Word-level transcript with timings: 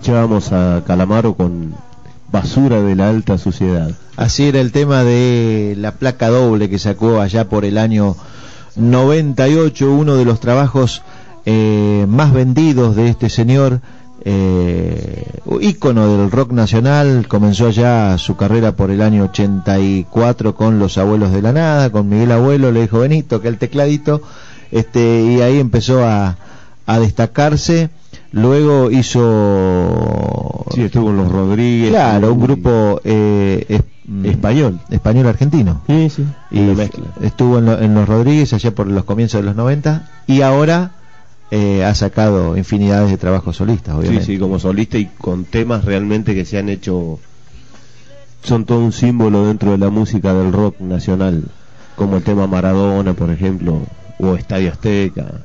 escuchábamos 0.00 0.50
a 0.52 0.82
Calamaro 0.86 1.34
con 1.34 1.74
Basura 2.32 2.80
de 2.80 2.96
la 2.96 3.10
Alta 3.10 3.38
Sociedad. 3.38 3.90
Así 4.16 4.44
era 4.44 4.60
el 4.60 4.72
tema 4.72 5.04
de 5.04 5.74
la 5.78 5.92
placa 5.92 6.28
doble 6.28 6.70
que 6.70 6.78
sacó 6.78 7.20
allá 7.20 7.48
por 7.48 7.64
el 7.64 7.76
año 7.76 8.16
98, 8.76 9.92
uno 9.92 10.16
de 10.16 10.24
los 10.24 10.40
trabajos 10.40 11.02
eh, 11.44 12.06
más 12.08 12.32
vendidos 12.32 12.96
de 12.96 13.08
este 13.08 13.28
señor, 13.28 13.80
eh, 14.24 15.26
ícono 15.60 16.16
del 16.16 16.30
rock 16.30 16.52
nacional, 16.52 17.26
comenzó 17.28 17.70
ya 17.70 18.18
su 18.18 18.36
carrera 18.36 18.72
por 18.72 18.90
el 18.90 19.00
año 19.02 19.24
84 19.24 20.54
con 20.54 20.78
Los 20.78 20.98
Abuelos 20.98 21.32
de 21.32 21.42
la 21.42 21.52
Nada, 21.52 21.90
con 21.90 22.08
Miguel 22.08 22.32
Abuelo, 22.32 22.72
le 22.72 22.82
dijo 22.82 23.00
Benito, 23.00 23.40
que 23.40 23.48
el 23.48 23.58
tecladito, 23.58 24.22
este, 24.70 25.22
y 25.22 25.40
ahí 25.40 25.58
empezó 25.58 26.04
a, 26.04 26.36
a 26.86 26.98
destacarse 26.98 27.90
Luego 28.32 28.90
hizo. 28.90 30.64
Sí, 30.72 30.82
estuvo 30.82 31.10
en 31.10 31.16
los 31.16 31.32
Rodríguez. 31.32 31.90
Claro, 31.90 32.32
un 32.32 32.40
grupo 32.40 33.00
eh, 33.02 33.80
mm, 34.06 34.24
español. 34.24 34.80
Español 34.88 35.26
argentino. 35.26 35.82
Sí, 35.88 36.10
sí. 36.10 36.24
Y 36.52 36.60
estuvo 37.24 37.58
en, 37.58 37.94
los 37.94 38.08
Rodríguez 38.08 38.52
allá 38.52 38.72
por 38.72 38.86
los 38.86 39.04
comienzos 39.04 39.40
de 39.40 39.46
los 39.46 39.56
90 39.56 40.08
y 40.28 40.42
ahora 40.42 40.92
eh, 41.50 41.84
ha 41.84 41.94
sacado 41.94 42.56
infinidades 42.56 43.10
de 43.10 43.18
trabajos 43.18 43.56
solistas, 43.56 43.94
obviamente. 43.94 44.24
Sí, 44.24 44.34
sí, 44.34 44.38
como 44.38 44.58
solista 44.58 44.98
y 44.98 45.06
con 45.06 45.44
temas 45.44 45.84
realmente 45.84 46.34
que 46.34 46.44
se 46.44 46.58
han 46.58 46.68
hecho. 46.68 47.18
Son 48.42 48.64
todo 48.64 48.78
un 48.78 48.92
símbolo 48.92 49.46
dentro 49.46 49.72
de 49.72 49.78
la 49.78 49.90
música 49.90 50.32
del 50.32 50.52
rock 50.52 50.80
nacional, 50.80 51.44
como 51.96 52.16
el 52.16 52.22
tema 52.22 52.46
Maradona, 52.46 53.12
por 53.12 53.30
ejemplo, 53.30 53.80
o 54.18 54.34
Estadio 54.34 54.70
Azteca. 54.70 55.42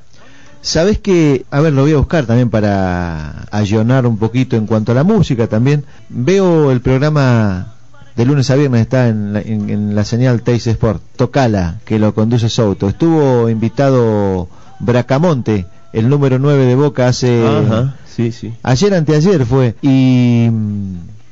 Sabes 0.61 0.99
que, 0.99 1.45
a 1.51 1.59
ver, 1.59 1.73
lo 1.73 1.83
voy 1.83 1.93
a 1.93 1.97
buscar 1.97 2.25
también 2.25 2.49
para 2.49 3.45
ayonar 3.51 4.07
un 4.07 4.17
poquito 4.17 4.55
en 4.55 4.65
cuanto 4.65 4.93
a 4.93 4.95
la 4.95 5.03
música 5.03 5.47
también. 5.47 5.85
Veo 6.09 6.71
el 6.71 6.81
programa 6.81 7.75
de 8.15 8.25
lunes 8.25 8.49
a 8.49 8.55
viernes, 8.55 8.81
está 8.81 9.09
en 9.09 9.93
la, 9.93 10.05
señal 10.05 10.41
Teis 10.41 10.65
Sport, 10.67 11.01
Tocala, 11.17 11.79
que 11.85 11.99
lo 11.99 12.13
conduce 12.13 12.49
Souto. 12.49 12.87
Estuvo 12.87 13.49
invitado 13.49 14.47
Bracamonte, 14.79 15.65
el 15.95 16.09
número 16.09 16.39
9 16.39 16.65
de 16.65 16.75
Boca, 16.75 17.07
hace... 17.07 17.43
sí, 18.05 18.31
sí. 18.31 18.53
Ayer, 18.63 18.93
anteayer 18.93 19.45
fue. 19.45 19.75
Y, 19.81 20.49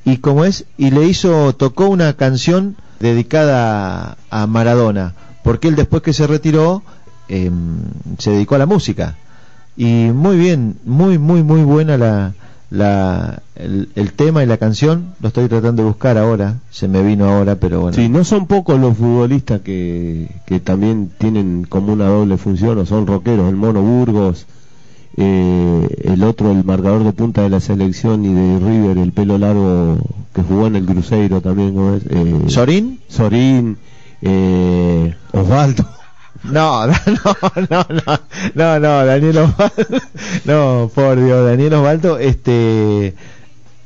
y 0.05 0.17
como 0.17 0.45
es, 0.45 0.65
y 0.77 0.91
le 0.91 1.05
hizo, 1.05 1.53
tocó 1.53 1.87
una 1.89 2.13
canción 2.13 2.75
dedicada 2.99 4.17
a 4.29 4.47
Maradona, 4.47 5.13
porque 5.43 5.67
él 5.67 5.75
después 5.75 6.01
que 6.01 6.13
se 6.13 6.27
retiró, 6.27 6.81
em, 7.27 7.75
se 8.17 8.31
dedicó 8.31 8.55
a 8.55 8.59
la 8.59 8.65
música 8.65 9.17
y 9.75 10.11
muy 10.13 10.37
bien, 10.37 10.77
muy, 10.85 11.17
muy, 11.17 11.43
muy 11.43 11.63
buena 11.63 11.97
la, 11.97 12.33
la, 12.73 13.43
el, 13.55 14.13
tema 14.13 14.43
y 14.43 14.47
la 14.47 14.57
canción. 14.57 15.13
Lo 15.21 15.27
estoy 15.27 15.47
tratando 15.47 15.83
de 15.83 15.89
buscar 15.89 16.17
ahora, 16.17 16.57
se 16.71 16.87
me 16.87 17.03
vino 17.03 17.29
ahora, 17.29 17.55
pero 17.55 17.81
bueno. 17.81 17.95
Sí, 17.95 18.09
no 18.09 18.23
son 18.23 18.47
pocos 18.47 18.79
los 18.79 18.97
futbolistas 18.97 19.61
que, 19.61 20.27
que 20.47 20.59
también 20.59 21.11
tienen 21.19 21.65
como 21.69 21.93
una 21.93 22.07
doble 22.07 22.37
función, 22.37 22.79
o 22.79 22.85
son 22.85 23.05
rockeros, 23.05 23.47
el 23.47 23.55
Mono 23.55 23.83
Burgos, 23.83 24.47
eh, 25.17 25.87
el 26.03 26.23
otro, 26.23 26.51
el 26.51 26.63
marcador 26.63 27.03
de 27.03 27.13
punta 27.13 27.43
de 27.43 27.49
la 27.49 27.59
selección 27.59 28.25
y 28.25 28.33
de 28.33 28.59
River, 28.59 28.97
el 28.97 29.11
pelo 29.11 29.37
largo 29.37 29.99
que 30.33 30.41
jugó 30.41 30.65
en 30.65 30.75
el 30.75 30.85
Cruzeiro 30.85 31.41
también, 31.41 31.75
¿no 31.75 31.93
es? 31.93 32.03
Eh, 32.09 32.45
¿Sorín? 32.47 33.01
Sorín, 33.07 33.77
eh, 34.23 35.13
Osvaldo. 35.31 35.85
No, 36.43 36.87
no, 36.87 36.93
no, 37.69 37.85
no, 37.89 38.19
no, 38.55 38.79
no, 38.79 39.05
Daniel 39.05 39.37
Osvaldo, 39.37 40.01
no, 40.45 40.91
por 40.93 41.23
Dios, 41.23 41.45
Daniel 41.45 41.73
Osvaldo, 41.75 42.17
este, 42.19 43.13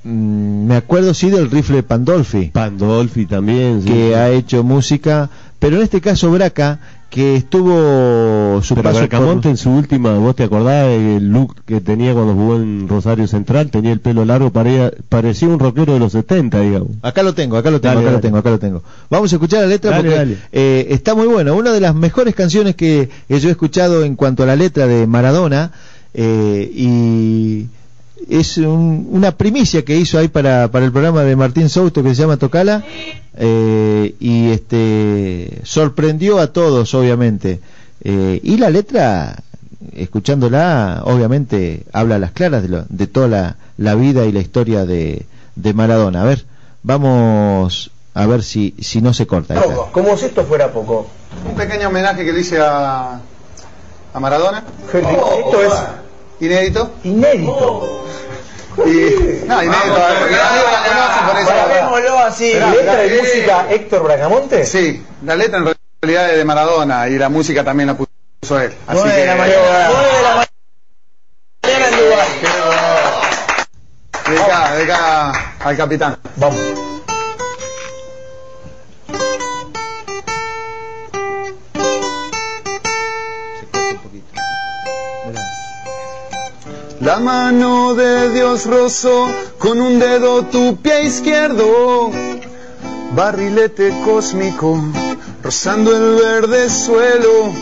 mm, 0.04 0.66
me 0.68 0.76
acuerdo 0.76 1.14
sí 1.14 1.30
del 1.30 1.52
rifle 1.52 1.84
Pandolfi. 1.84 2.48
Pandolfi 2.48 3.26
también, 3.26 3.84
sí, 3.84 3.90
Que 3.90 4.16
ha 4.16 4.30
hecho 4.32 4.64
música, 4.64 5.30
pero 5.60 5.78
en 5.78 5.84
este 5.84 6.02
caso 6.02 6.32
Braca, 6.32 6.80
que 7.10 7.38
estuvo 7.38 8.62
su 8.62 8.76
Pero 8.76 8.94
Bracamonte 8.94 9.50
en 9.50 9.58
su 9.58 9.72
última, 9.72 10.14
vos 10.18 10.36
te 10.36 10.44
acordás 10.44 10.88
del 10.88 11.30
look 11.30 11.56
que 11.66 11.80
tenía 11.80 12.14
cuando 12.14 12.34
jugó 12.34 12.58
en 12.58 12.88
Rosario 12.88 13.28
Central, 13.28 13.72
tenía 13.72 13.94
el 13.94 14.00
pelo 14.00 14.26
largo, 14.26 14.52
parecía, 14.52 15.48
un 15.48 15.60
rockero 15.60 15.94
de 15.94 16.00
los 16.00 16.12
70, 16.12 16.60
digamos. 16.60 16.90
Acá 17.02 17.24
lo 17.24 17.34
tengo, 17.34 17.58
acá 17.58 17.72
lo 17.72 17.80
tengo, 17.80 18.00
acá 18.00 18.12
lo 18.12 18.20
tengo, 18.20 18.38
acá 18.38 18.50
lo 18.50 18.60
tengo. 18.60 18.84
Vamos 19.10 19.32
a 19.32 19.36
escuchar 19.36 19.62
la 19.62 19.68
letra 19.68 19.96
porque 19.96 20.38
eh, 20.52 20.88
está 20.90 21.16
muy 21.16 21.28
buena. 21.28 21.54
Una 21.54 21.72
de 21.72 21.80
las 21.80 21.96
mejores 21.96 22.36
canciones 22.36 22.76
que, 22.76 23.10
yo 23.30 23.48
he 23.48 23.52
escuchado 23.52 24.04
en 24.04 24.16
cuanto 24.16 24.44
a 24.44 24.46
la 24.46 24.56
letra 24.56 24.86
de 24.86 25.08
Maradona 25.08 25.72
eh, 26.14 26.70
y 26.74 27.68
es 28.30 28.58
una 28.58 29.32
primicia 29.32 29.86
que 29.86 29.98
hizo 29.98 30.18
ahí 30.18 30.28
para, 30.28 30.70
para 30.70 30.86
el 30.86 30.92
programa 30.92 31.24
de 31.24 31.36
Martín 31.36 31.70
Souto 31.70 32.04
que 32.04 32.16
se 32.16 32.22
llama 32.22 32.38
Tocala 32.38 32.84
eh, 33.40 34.16
y 34.20 34.48
este 34.48 34.97
sorprendió 35.68 36.40
a 36.40 36.48
todos 36.48 36.94
obviamente. 36.94 37.60
Eh, 38.04 38.40
y 38.42 38.58
la 38.58 38.70
letra 38.70 39.44
escuchándola 39.94 41.02
obviamente 41.04 41.84
habla 41.92 42.16
a 42.16 42.20
las 42.20 42.32
claras 42.32 42.64
de, 42.64 42.70
lo, 42.70 42.86
de 42.88 43.08
toda 43.08 43.58
la, 43.78 43.96
vida 43.96 44.26
y 44.26 44.32
la 44.32 44.40
historia 44.40 44.86
de, 44.86 45.26
de 45.56 45.74
Maradona. 45.74 46.22
A 46.22 46.26
ver 46.26 46.46
vamos 46.84 47.92
a 48.14 48.26
ver 48.26 48.44
si, 48.44 48.76
si 48.80 49.02
no 49.02 49.14
se 49.14 49.28
corta 49.28 49.62
como 49.92 50.16
si 50.16 50.26
esto 50.26 50.46
fuera 50.46 50.72
poco. 50.72 51.08
Un 51.48 51.56
pequeño 51.56 51.90
homenaje 51.90 52.24
que 52.24 52.32
le 52.32 52.40
hice 52.40 52.60
a, 52.60 53.20
a 54.14 54.20
Maradona. 54.20 54.64
Esto 54.88 55.62
es 55.62 55.74
¿Inédito? 56.40 56.92
Inédito. 57.04 58.06
Y, 58.86 59.46
no, 59.48 59.62
la 59.62 59.72
conocen 61.26 61.90
por 61.90 62.02
eso. 62.02 62.18
así. 62.20 62.54
¿Letra 62.54 62.96
de 62.98 63.22
música 63.22 63.66
Héctor 63.70 64.04
Bracamonte? 64.04 64.66
Sí, 64.66 65.04
la 65.24 65.36
letra 65.36 65.60
en 65.60 65.74
realidad 66.02 66.32
es 66.32 66.38
de 66.38 66.46
Maradona 66.46 67.08
y 67.08 67.18
la 67.18 67.30
música 67.30 67.64
también 67.64 67.88
la 67.88 67.96
puso 67.96 68.60
él. 68.60 68.74
Así 68.86 69.04
que, 69.04 69.10
de 69.10 69.26
la 69.26 69.36
mañana. 69.36 69.60
de 69.60 70.22
la 70.24 70.48
mañana 71.64 71.88
en 71.88 71.98
Dubái. 71.98 72.28
Dedica, 74.28 74.74
dedica 74.74 75.32
al 75.64 75.78
capitán. 75.78 76.18
Vamos. 76.36 76.87
La 87.08 87.22
mano 87.22 87.96
de 87.96 88.32
Dios 88.32 88.66
rozó 88.66 89.30
con 89.60 89.80
un 89.80 89.98
dedo 89.98 90.44
tu 90.44 90.76
pie 90.76 91.06
izquierdo, 91.06 92.12
barrilete 93.16 93.94
cósmico 94.04 94.84
rozando 95.42 95.96
el 95.96 96.22
verde 96.22 96.70
suelo. 96.70 97.54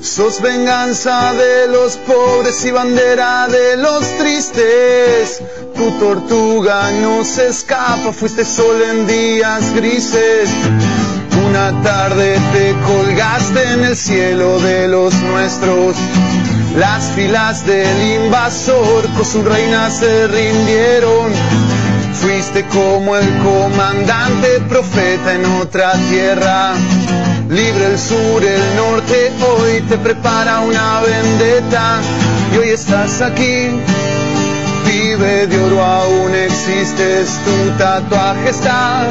Sos 0.00 0.40
venganza 0.40 1.34
de 1.34 1.68
los 1.68 1.96
pobres 1.98 2.64
y 2.64 2.70
bandera 2.70 3.48
de 3.48 3.76
los 3.76 4.00
tristes. 4.16 5.42
Tu 5.76 5.90
tortuga 5.98 6.90
no 7.02 7.22
se 7.22 7.48
escapa, 7.48 8.14
fuiste 8.14 8.46
sol 8.46 8.80
en 8.80 9.06
días 9.06 9.74
grises. 9.74 10.48
Una 11.50 11.82
tarde 11.82 12.38
te 12.54 12.74
colgaste 12.86 13.62
en 13.74 13.84
el 13.84 13.94
cielo 13.94 14.58
de 14.60 14.88
los 14.88 15.12
nuestros 15.12 15.96
las 16.76 17.10
filas 17.12 17.66
del 17.66 18.24
invasor 18.24 19.08
con 19.16 19.24
su 19.24 19.42
reina 19.42 19.90
se 19.90 20.28
rindieron. 20.28 21.32
Fuiste 22.14 22.64
como 22.66 23.16
el 23.16 23.26
comandante 23.38 24.60
profeta 24.68 25.34
en 25.34 25.44
otra 25.60 25.92
tierra. 26.10 26.74
Libre 27.48 27.86
el 27.86 27.98
sur, 27.98 28.44
el 28.44 28.76
norte, 28.76 29.32
hoy 29.48 29.80
te 29.88 29.98
prepara 29.98 30.60
una 30.60 31.00
vendetta. 31.00 32.00
Y 32.54 32.58
hoy 32.58 32.68
estás 32.68 33.20
aquí, 33.20 33.68
vive 34.86 35.46
de 35.46 35.60
oro, 35.60 35.82
aún 35.82 36.34
existes, 36.34 37.30
tu 37.44 37.78
tatuaje 37.78 38.50
está. 38.50 39.08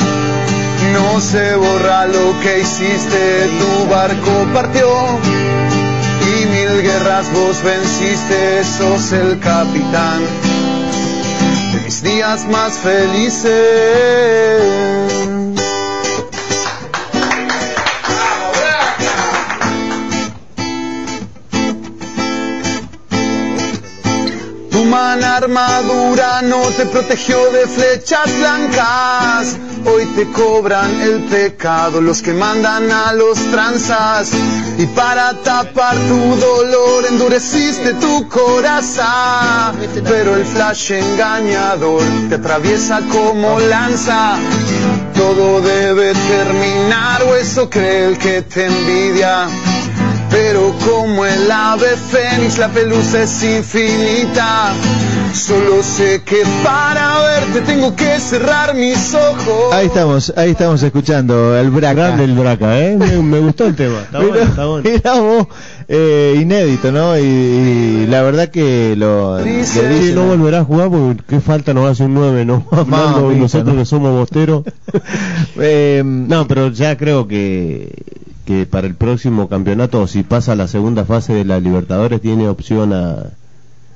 No 0.93 1.19
se 1.19 1.55
borra 1.55 2.05
lo 2.05 2.39
que 2.41 2.59
hiciste, 2.59 3.49
tu 3.59 3.89
barco 3.89 4.47
partió 4.53 5.58
mil 6.31 6.81
guerras 6.81 7.31
vos 7.33 7.63
venciste, 7.63 8.63
sos 8.63 9.11
el 9.11 9.39
capitán 9.39 10.21
de 11.73 11.79
mis 11.81 12.01
días 12.03 12.45
más 12.47 12.77
felices. 12.77 13.49
Humana 24.89 25.37
armadura 25.37 26.41
no 26.41 26.63
te 26.71 26.83
protegió 26.87 27.51
de 27.51 27.67
flechas 27.67 28.25
blancas. 28.39 29.55
Hoy 29.85 30.03
te 30.15 30.25
cobran 30.31 30.99
el 31.01 31.25
pecado 31.25 32.01
los 32.01 32.23
que 32.23 32.33
mandan 32.33 32.91
a 32.91 33.13
los 33.13 33.37
tranzas. 33.51 34.31
Y 34.79 34.87
para 34.87 35.35
tapar 35.43 35.95
tu 35.95 36.35
dolor 36.37 37.05
endureciste 37.07 37.93
tu 37.93 38.27
corazón. 38.27 39.77
Pero 40.03 40.35
el 40.35 40.45
flash 40.45 40.93
engañador 40.93 42.01
te 42.29 42.35
atraviesa 42.35 43.01
como 43.11 43.59
lanza. 43.59 44.37
Todo 45.13 45.61
debe 45.61 46.13
terminar 46.13 47.21
o 47.23 47.35
eso 47.35 47.69
cree 47.69 48.07
el 48.07 48.17
que 48.17 48.41
te 48.41 48.65
envidia. 48.65 49.47
Pero 50.31 50.73
como 50.85 51.25
el 51.25 51.51
ave 51.51 51.95
fénix 51.97 52.57
la 52.59 52.69
pelusa 52.69 53.23
es 53.23 53.43
infinita. 53.43 54.73
Solo 55.33 55.81
sé 55.83 56.21
que 56.23 56.43
para 56.63 57.19
verte 57.21 57.61
tengo 57.61 57.95
que 57.95 58.19
cerrar 58.19 58.73
mis 58.75 59.13
ojos. 59.13 59.73
Ahí 59.73 59.87
estamos, 59.87 60.33
ahí 60.35 60.51
estamos 60.51 60.81
escuchando 60.83 61.57
el 61.57 61.69
Braca. 61.71 61.93
Grande 61.93 62.23
el 62.25 62.33
Braca, 62.33 62.79
¿eh? 62.79 62.95
Me, 62.97 63.17
me 63.17 63.39
gustó 63.39 63.65
el 63.65 63.75
tema. 63.75 63.99
Está 64.01 64.19
bueno, 64.19 64.35
está 64.43 64.65
bueno. 64.65 64.89
Mirá 64.89 65.13
vos, 65.19 65.47
eh, 65.87 66.37
inédito, 66.41 66.91
¿no? 66.91 67.17
Y, 67.17 67.21
y 67.23 68.05
la 68.07 68.21
verdad 68.23 68.49
que 68.49 68.95
lo... 68.95 69.37
Dice- 69.37 69.81
le 69.83 69.97
Sí, 69.97 69.99
dicen- 70.05 70.15
no 70.15 70.25
volverá 70.27 70.59
a 70.59 70.63
jugar 70.63 70.89
porque 70.89 71.23
qué 71.27 71.39
falta 71.39 71.73
nos 71.73 71.89
hace 71.91 72.03
un 72.03 72.13
9, 72.15 72.45
¿no? 72.45 72.65
Mamita, 72.71 73.21
nosotros 73.39 73.73
¿no? 73.75 73.79
que 73.81 73.85
somos 73.85 74.11
bosteros. 74.13 74.63
Eh, 75.61 76.01
No, 76.05 76.47
pero 76.47 76.69
ya 76.69 76.97
creo 76.97 77.27
que, 77.27 77.91
que 78.49 78.65
para 78.65 78.87
el 78.87 78.95
próximo 78.95 79.47
campeonato, 79.47 80.01
o 80.01 80.07
si 80.07 80.23
pasa 80.23 80.53
a 80.53 80.55
la 80.55 80.67
segunda 80.67 81.05
fase 81.05 81.33
de 81.33 81.45
la 81.45 81.59
Libertadores, 81.59 82.19
tiene 82.19 82.49
opción 82.49 82.93
a, 82.93 83.25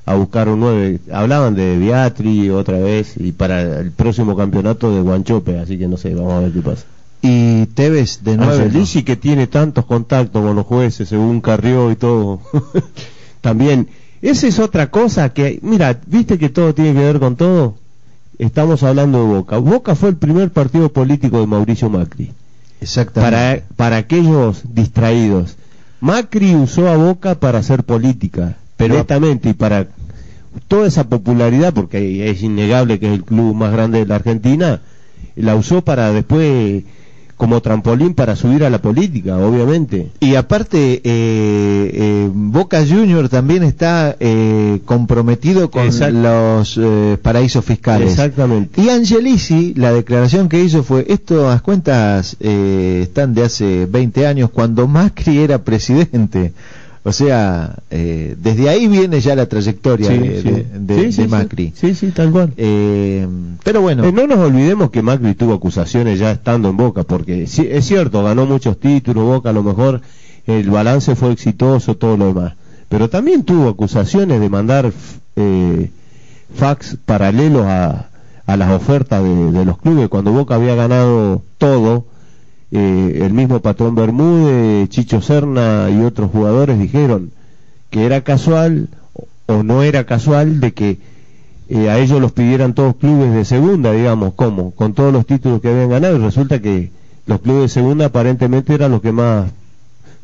a 0.06 0.14
buscar 0.14 0.48
un 0.48 0.60
9. 0.60 1.00
Hablaban 1.12 1.56
de 1.56 1.76
Beatri 1.80 2.52
otra 2.52 2.78
vez 2.78 3.16
y 3.18 3.32
para 3.32 3.80
el 3.80 3.92
próximo 3.92 4.36
campeonato 4.38 4.94
de 4.94 5.02
Guanchope, 5.02 5.58
así 5.58 5.80
que 5.80 5.88
no 5.88 5.98
sé, 5.98 6.14
vamos 6.14 6.34
a 6.34 6.40
ver 6.42 6.52
qué 6.52 6.62
pasa. 6.62 6.86
y 7.24 7.66
Tevez 7.66 8.24
de 8.24 8.38
nuevo. 8.38 8.52
Angelici 8.52 9.02
que 9.02 9.16
tiene 9.16 9.48
tantos 9.48 9.86
contactos 9.86 10.44
con 10.44 10.56
los 10.56 10.68
jueces, 10.68 11.10
según 11.10 11.42
Carrió 11.42 11.90
y 11.90 11.96
todo. 11.96 12.40
También, 13.42 13.88
esa 14.22 14.46
es 14.46 14.60
otra 14.60 14.92
cosa 14.92 15.34
que, 15.34 15.58
mira, 15.64 16.00
viste 16.06 16.38
que 16.38 16.50
todo 16.50 16.76
tiene 16.76 16.94
que 16.94 17.00
ver 17.00 17.20
con 17.20 17.38
todo. 17.38 17.74
Estamos 18.38 18.84
hablando 18.84 19.18
de 19.18 19.34
Boca. 19.34 19.58
Boca 19.58 19.96
fue 19.96 20.10
el 20.10 20.18
primer 20.18 20.52
partido 20.52 20.90
político 20.90 21.40
de 21.40 21.48
Mauricio 21.48 21.90
Macri. 21.90 22.32
Exactamente. 22.84 23.32
Para, 23.36 23.62
para 23.76 23.98
aquellos 23.98 24.62
distraídos. 24.74 25.56
Macri 26.00 26.56
usó 26.56 26.90
a 26.90 26.98
Boca 26.98 27.36
para 27.36 27.60
hacer 27.60 27.84
política, 27.84 28.58
Pero- 28.78 28.96
netamente, 28.96 29.50
y 29.50 29.54
para 29.54 29.88
toda 30.68 30.88
esa 30.88 31.06
popularidad, 31.06 31.74
porque 31.74 32.30
es 32.30 32.44
innegable 32.44 33.00
que 33.00 33.08
es 33.08 33.14
el 33.14 33.24
club 33.24 33.56
más 33.56 33.72
grande 33.72 34.00
de 34.00 34.06
la 34.06 34.16
Argentina, 34.16 34.82
la 35.36 35.56
usó 35.56 35.82
para 35.82 36.12
después, 36.12 36.84
como 37.38 37.62
trampolín 37.62 38.14
para 38.14 38.36
subir 38.36 38.64
a 38.64 38.70
la 38.70 38.82
política, 38.82 39.38
obviamente. 39.38 40.10
Y 40.20 40.36
aparte, 40.36 40.96
eh, 40.96 41.02
eh, 41.04 42.30
Boca 42.34 42.86
Junior 42.86 43.30
también 43.30 43.64
está 43.64 44.16
eh, 44.20 44.80
comprometido 44.86 45.70
con 45.72 45.86
Exacto. 45.86 46.20
los 46.20 46.80
eh, 46.82 47.18
paraísos 47.22 47.66
fiscales. 47.66 48.12
Exactamente. 48.12 48.82
Y 48.82 48.90
Angelici, 48.90 49.74
la 49.76 49.92
declaración 49.92 50.50
que 50.50 50.64
hizo 50.64 50.84
fue, 50.84 51.06
estas 51.10 51.62
cuentas 51.62 52.38
eh, 52.40 53.02
están 53.04 53.34
de 53.34 53.44
hace 53.44 53.86
20 53.86 54.28
años, 54.28 54.50
cuando 54.52 54.88
Macri 54.88 55.40
era 55.40 55.64
presidente. 55.64 56.54
O 57.06 57.12
sea, 57.12 57.76
eh, 57.92 58.36
desde 58.40 58.70
ahí 58.70 58.88
viene 58.88 59.20
ya 59.20 59.36
la 59.36 59.46
trayectoria 59.48 60.08
Sí, 60.10 60.18
de, 60.20 60.42
sí. 60.42 60.50
de- 60.50 60.64
de- 60.80 60.96
Sí, 60.96 61.12
sí, 61.12 61.22
de 61.24 61.28
sí. 61.28 61.32
Macri. 61.32 61.74
Sí, 61.76 61.96
sí, 61.96 62.12
tal 62.12 62.32
cual. 62.32 62.54
Eh, 62.56 63.28
pero 63.64 63.82
bueno, 63.82 64.06
Eh, 64.06 64.12
no 64.14 64.26
nos 64.26 64.38
olvidemos 64.40 64.90
que 64.90 65.02
Macri 65.02 65.34
tuvo 65.36 65.54
acusaciones 65.54 66.18
ya 66.20 66.32
estando 66.32 66.70
en 66.70 66.78
Boca, 66.78 67.04
porque 67.04 67.44
es 67.44 67.86
cierto, 67.86 68.24
ganó 68.24 68.46
muchos 68.46 68.80
títulos, 68.80 69.26
Boca 69.26 69.50
a 69.50 69.54
lo 69.54 69.64
mejor 69.64 70.00
el 70.48 70.70
balance 70.70 71.16
fue 71.16 71.32
exitoso, 71.34 71.96
todo 71.98 72.16
lo 72.16 72.28
demás, 72.28 72.54
pero 72.88 73.10
también 73.10 73.44
tuvo 73.44 73.68
acusaciones 73.70 74.40
de 74.40 74.50
mandar 74.50 74.92
eh, 75.36 75.90
fax 76.56 76.98
paralelos 77.06 77.66
a, 77.66 78.08
a 78.46 78.58
las 78.58 78.72
ofertas 78.72 79.24
de, 79.24 79.52
de 79.52 79.66
los 79.66 79.78
clubes, 79.78 80.08
cuando 80.10 80.32
Boca 80.32 80.56
había 80.56 80.76
ganado 80.76 81.42
todo, 81.58 82.06
eh, 82.76 83.20
el 83.24 83.34
mismo 83.34 83.60
patrón 83.60 83.94
Bermúdez, 83.96 84.90
Chicho 84.90 85.22
Serna 85.22 85.90
y 85.92 86.02
otros 86.04 86.32
jugadores 86.32 86.80
dijeron 86.80 87.32
que 87.92 88.06
era 88.06 88.22
casual 88.22 88.88
o- 89.46 89.62
no 89.64 89.84
era 89.84 90.06
casual 90.06 90.60
de 90.60 90.74
que 90.74 90.98
eh, 91.70 91.90
a 91.90 92.00
ellos 92.00 92.20
los 92.20 92.32
pidieran 92.32 92.74
todos 92.74 92.96
clubes 92.96 93.32
de 93.34 93.46
segunda, 93.46 93.92
digamos, 93.92 94.34
¿cómo? 94.36 94.72
Con 94.72 94.94
todos 94.94 95.14
los 95.14 95.26
títulos 95.26 95.62
que 95.62 95.70
habían 95.70 95.90
ganado 95.90 96.16
y 96.18 96.20
resulta 96.20 96.60
que 96.62 96.92
los 97.26 97.40
clubes 97.42 97.62
de 97.64 97.70
segunda 97.70 98.06
aparentemente 98.08 98.74
eran 98.74 98.92
los 98.92 99.02
que 99.02 99.12
más 99.12 99.52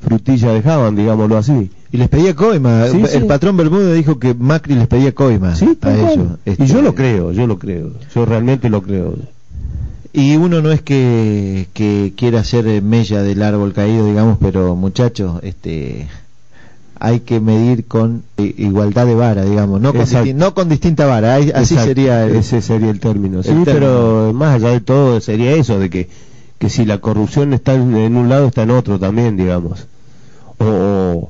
frutilla 0.01 0.51
dejaban, 0.53 0.95
digámoslo 0.95 1.37
así. 1.37 1.71
y 1.91 1.97
les 1.97 2.07
pedía 2.09 2.35
coima. 2.35 2.87
Sí, 2.87 3.01
el 3.01 3.07
sí. 3.21 3.27
patrón 3.27 3.57
Bermúdez 3.57 3.95
dijo 3.95 4.17
que 4.19 4.33
Macri 4.33 4.75
les 4.75 4.87
pedía 4.87 5.13
coima 5.13 5.55
Sí, 5.55 5.77
a 5.81 5.91
ellos. 5.93 6.27
Este, 6.45 6.63
Y 6.63 6.67
yo 6.67 6.81
lo 6.81 6.95
creo, 6.95 7.31
yo 7.31 7.47
lo 7.47 7.57
creo, 7.59 7.91
yo 8.15 8.25
realmente 8.25 8.69
lo 8.69 8.81
creo. 8.81 9.15
Y 10.11 10.35
uno 10.37 10.61
no 10.61 10.71
es 10.71 10.81
que, 10.81 11.67
que 11.73 12.13
quiera 12.17 12.43
ser 12.43 12.67
eh, 12.67 12.81
mella 12.81 13.21
del 13.21 13.43
árbol 13.43 13.73
caído, 13.73 14.07
digamos, 14.07 14.37
pero 14.41 14.75
muchachos, 14.75 15.39
este, 15.43 16.07
hay 16.99 17.19
que 17.19 17.39
medir 17.39 17.85
con 17.85 18.23
i- 18.37 18.55
igualdad 18.65 19.05
de 19.05 19.13
vara, 19.15 19.43
digamos, 19.45 19.79
no 19.81 19.93
con, 19.93 20.37
no 20.37 20.53
con 20.55 20.67
distinta 20.67 21.05
vara, 21.05 21.35
así 21.35 21.49
Exacto, 21.49 21.83
sería 21.83 22.25
el- 22.25 22.37
ese 22.37 22.61
sería 22.63 22.89
el 22.89 22.99
término. 22.99 23.43
Sí, 23.43 23.49
el 23.49 23.63
término. 23.65 23.69
pero 23.73 24.31
más 24.33 24.55
allá 24.55 24.69
de 24.71 24.81
todo 24.81 25.21
sería 25.21 25.51
eso, 25.51 25.77
de 25.79 25.89
que, 25.91 26.09
que 26.57 26.69
si 26.71 26.85
la 26.85 26.97
corrupción 26.97 27.53
está 27.53 27.75
en, 27.75 27.95
en 27.95 28.17
un 28.17 28.29
lado, 28.29 28.47
está 28.47 28.63
en 28.63 28.71
otro 28.71 28.99
también, 28.99 29.37
digamos. 29.37 29.85
O, 30.57 30.65
o, 30.65 31.29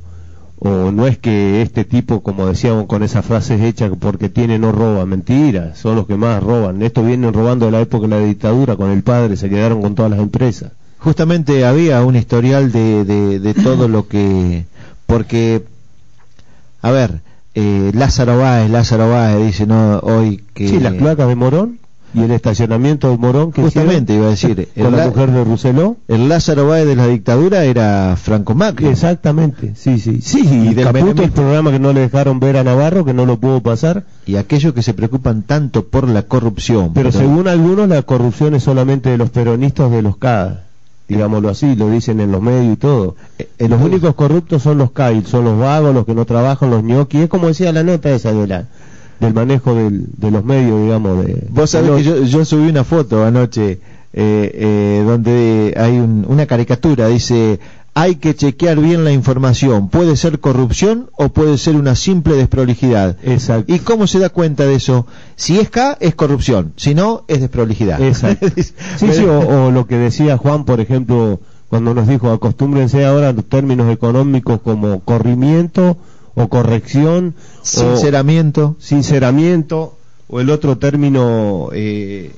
o 0.61 0.91
no 0.91 1.07
es 1.07 1.17
que 1.17 1.61
este 1.61 1.85
tipo, 1.85 2.21
como 2.21 2.45
decíamos 2.45 2.85
con 2.85 3.01
esas 3.01 3.25
frases 3.25 3.61
hechas, 3.61 3.91
porque 3.97 4.27
tiene 4.27 4.59
no 4.59 4.71
roba, 4.73 5.05
mentira, 5.05 5.73
son 5.75 5.95
los 5.95 6.05
que 6.05 6.15
más 6.15 6.43
roban. 6.43 6.81
Estos 6.81 7.05
vienen 7.05 7.33
robando 7.33 7.65
de 7.65 7.71
la 7.71 7.79
época 7.79 8.07
de 8.07 8.19
la 8.19 8.25
dictadura, 8.25 8.75
con 8.75 8.91
el 8.91 9.01
padre, 9.01 9.37
se 9.37 9.49
quedaron 9.49 9.81
con 9.81 9.95
todas 9.95 10.11
las 10.11 10.19
empresas. 10.19 10.73
Justamente 10.99 11.65
había 11.65 12.03
un 12.03 12.17
historial 12.17 12.73
de, 12.73 13.05
de, 13.05 13.39
de 13.39 13.53
todo 13.53 13.87
lo 13.87 14.07
que... 14.09 14.65
Porque, 15.05 15.63
a 16.81 16.91
ver, 16.91 17.21
eh, 17.55 17.91
Lázaro 17.93 18.37
Báez, 18.37 18.69
Lázaro 18.69 19.09
Báez 19.09 19.45
dice, 19.45 19.65
no, 19.65 19.99
hoy 19.99 20.43
que... 20.53 20.67
Sí, 20.67 20.79
las 20.81 20.93
cloacas 20.93 21.29
de 21.29 21.35
Morón 21.35 21.79
y 22.13 22.23
el 22.23 22.31
estacionamiento 22.31 23.09
de 23.09 23.17
Morón 23.17 23.51
que 23.51 23.61
Justamente 23.61 24.13
iba 24.15 24.27
a 24.27 24.29
decir, 24.31 24.67
con 24.75 24.91
la 24.91 24.97
la- 24.97 25.07
mujer 25.07 25.31
de 25.31 25.43
Rousselot. 25.43 25.97
El 26.07 26.27
Lázaro 26.29 26.67
Báez 26.67 26.87
de 26.87 26.95
la 26.95 27.07
dictadura 27.07 27.63
era 27.65 28.15
Franco 28.15 28.55
Macri. 28.55 28.87
Exactamente, 28.87 29.73
sí, 29.75 29.99
sí. 29.99 30.21
Sí, 30.21 30.39
Y 30.43 30.69
y 30.69 30.73
del 30.73 30.85
Caputo, 30.85 31.23
el 31.23 31.31
programa 31.31 31.71
que 31.71 31.79
no 31.79 31.93
le 31.93 31.99
dejaron 32.01 32.39
ver 32.39 32.57
a 32.57 32.63
Navarro, 32.63 33.05
que 33.05 33.13
no 33.13 33.25
lo 33.25 33.37
pudo 33.39 33.61
pasar. 33.61 34.05
Y 34.25 34.37
aquellos 34.37 34.73
que 34.73 34.81
se 34.81 34.93
preocupan 34.93 35.43
tanto 35.43 35.85
por 35.87 36.07
la 36.07 36.23
corrupción. 36.23 36.93
Pero 36.93 37.11
según 37.11 37.47
algunos, 37.47 37.87
la 37.87 38.01
corrupción 38.01 38.55
es 38.55 38.63
solamente 38.63 39.09
de 39.09 39.17
los 39.17 39.29
peronistas 39.29 39.91
de 39.91 40.01
los 40.01 40.17
CAD. 40.17 40.53
Digámoslo 41.07 41.49
así, 41.49 41.75
lo 41.75 41.89
dicen 41.89 42.19
en 42.19 42.31
los 42.31 42.39
medios 42.41 42.73
y 42.73 42.77
todo. 42.77 43.15
Eh, 43.39 43.47
los 43.67 43.81
eh, 43.81 43.83
únicos 43.83 44.13
corruptos 44.13 44.61
son 44.61 44.77
los 44.77 44.91
CAI, 44.91 45.23
son 45.25 45.43
los 45.43 45.57
vagos, 45.57 45.93
los 45.93 46.05
que 46.05 46.13
no 46.13 46.23
trabajan, 46.25 46.69
los 46.69 46.83
ñoquis. 46.83 47.21
Es 47.21 47.29
como 47.29 47.47
decía 47.47 47.71
la 47.71 47.81
nota 47.81 48.11
esa 48.11 48.31
de 48.31 48.45
la, 48.45 48.65
del 49.19 49.33
manejo 49.33 49.73
del, 49.75 50.05
de 50.17 50.31
los 50.31 50.43
medios, 50.43 50.81
digamos. 50.81 51.25
De, 51.25 51.43
Vos 51.49 51.69
sabés 51.71 51.89
de 51.91 51.95
que 51.97 52.03
yo, 52.03 52.23
yo 52.23 52.45
subí 52.45 52.69
una 52.69 52.83
foto 52.83 53.23
anoche 53.25 53.79
eh, 54.13 54.51
eh, 54.53 55.03
donde 55.05 55.73
hay 55.77 55.97
un- 55.99 56.25
una 56.27 56.45
caricatura, 56.45 57.07
dice, 57.07 57.59
hay 57.93 58.15
que 58.15 58.33
chequear 58.33 58.79
bien 58.79 59.03
la 59.03 59.11
información, 59.11 59.89
puede 59.89 60.15
ser 60.15 60.39
corrupción 60.39 61.09
o 61.17 61.29
puede 61.29 61.57
ser 61.57 61.75
una 61.75 61.95
simple 61.95 62.35
desprolijidad. 62.35 63.17
Exacto. 63.23 63.73
¿Y 63.73 63.79
cómo 63.79 64.07
se 64.07 64.19
da 64.19 64.29
cuenta 64.29 64.65
de 64.65 64.75
eso? 64.75 65.05
Si 65.35 65.59
es 65.59 65.69
K, 65.69 65.97
es 65.99 66.15
corrupción, 66.15 66.71
si 66.77 66.95
no, 66.95 67.23
es 67.27 67.41
desprolijidad. 67.41 68.01
Exacto. 68.01 68.47
Sí, 68.55 69.07
sí, 69.11 69.23
o, 69.25 69.65
o 69.67 69.71
lo 69.71 69.85
que 69.85 69.97
decía 69.97 70.37
Juan, 70.37 70.65
por 70.65 70.79
ejemplo, 70.79 71.39
cuando 71.69 71.93
nos 71.93 72.07
dijo, 72.07 72.31
acostúmbrense 72.31 73.05
ahora 73.05 73.29
a 73.29 73.33
los 73.33 73.45
términos 73.45 73.91
económicos 73.91 74.59
como 74.63 75.01
corrimiento 75.01 75.97
o 76.41 76.47
corrección, 76.47 77.33
o 77.61 77.65
Sinceramiento. 77.65 78.75
sinceramiento, 78.79 79.97
o 80.29 80.39
el 80.39 80.49
otro 80.49 80.77
término, 80.77 81.69
eh, 81.73 82.31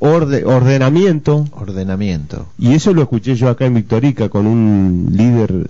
orde- 0.00 0.44
ordenamiento. 0.44 1.44
Ordenamiento. 1.52 2.46
Y 2.58 2.74
eso 2.74 2.92
lo 2.92 3.02
escuché 3.02 3.34
yo 3.36 3.48
acá 3.48 3.66
en 3.66 3.74
Victorica 3.74 4.28
con 4.28 4.46
un 4.46 5.08
líder, 5.12 5.68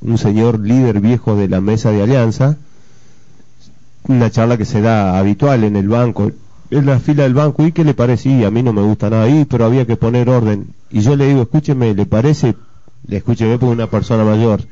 un 0.00 0.16
señor 0.18 0.60
líder 0.60 1.00
viejo 1.00 1.36
de 1.36 1.48
la 1.48 1.60
mesa 1.60 1.90
de 1.90 2.02
alianza, 2.02 2.56
una 4.08 4.30
charla 4.30 4.56
que 4.56 4.64
se 4.64 4.80
da 4.80 5.18
habitual 5.18 5.64
en 5.64 5.76
el 5.76 5.88
banco, 5.88 6.32
en 6.70 6.86
la 6.86 6.98
fila 7.00 7.24
del 7.24 7.34
banco, 7.34 7.66
¿y 7.66 7.72
qué 7.72 7.84
le 7.84 7.92
parece? 7.94 8.30
Y 8.30 8.44
a 8.44 8.50
mí 8.50 8.62
no 8.62 8.72
me 8.72 8.82
gusta 8.82 9.10
nada 9.10 9.24
ahí, 9.24 9.44
pero 9.44 9.64
había 9.66 9.86
que 9.86 9.96
poner 9.96 10.28
orden. 10.30 10.68
Y 10.90 11.00
yo 11.00 11.16
le 11.16 11.26
digo, 11.28 11.42
escúcheme, 11.42 11.94
¿le 11.94 12.06
parece? 12.06 12.54
Le 13.06 13.18
escúcheme 13.18 13.58
porque 13.58 13.74
una 13.74 13.88
persona 13.88 14.24
mayor. 14.24 14.62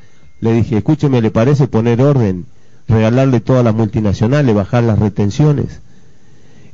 Le 0.40 0.52
dije, 0.52 0.78
escúcheme, 0.78 1.20
¿le 1.20 1.30
parece 1.30 1.66
poner 1.66 2.00
orden 2.00 2.46
regalarle 2.88 3.40
todas 3.40 3.62
las 3.62 3.74
multinacionales, 3.74 4.54
bajar 4.54 4.82
las 4.82 4.98
retenciones, 4.98 5.80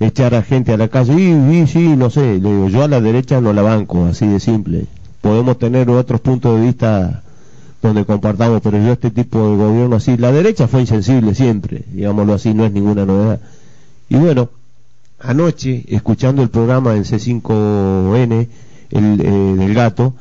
echar 0.00 0.34
a 0.34 0.42
gente 0.42 0.72
a 0.72 0.76
la 0.76 0.88
calle, 0.88 1.14
y, 1.14 1.58
y 1.58 1.66
sí, 1.66 1.96
no 1.96 2.08
sé, 2.08 2.38
le 2.38 2.52
digo, 2.52 2.68
yo 2.68 2.84
a 2.84 2.88
la 2.88 3.00
derecha 3.00 3.40
no 3.40 3.52
la 3.52 3.62
banco, 3.62 4.06
así 4.06 4.26
de 4.26 4.40
simple. 4.40 4.86
Podemos 5.20 5.58
tener 5.58 5.90
otros 5.90 6.20
puntos 6.20 6.58
de 6.58 6.66
vista 6.66 7.22
donde 7.82 8.04
compartamos, 8.04 8.60
pero 8.62 8.78
yo 8.78 8.92
este 8.92 9.10
tipo 9.10 9.38
de 9.38 9.56
gobierno 9.56 9.96
así, 9.96 10.16
la 10.16 10.32
derecha 10.32 10.68
fue 10.68 10.80
insensible 10.80 11.34
siempre, 11.34 11.84
digámoslo 11.92 12.34
así, 12.34 12.54
no 12.54 12.64
es 12.64 12.72
ninguna 12.72 13.04
novedad. 13.04 13.40
Y 14.08 14.16
bueno, 14.16 14.50
anoche, 15.18 15.84
escuchando 15.88 16.42
el 16.42 16.50
programa 16.50 16.94
en 16.94 17.04
C5N, 17.04 18.48
el 18.90 19.20
eh, 19.20 19.54
del 19.56 19.74
gato, 19.74 20.14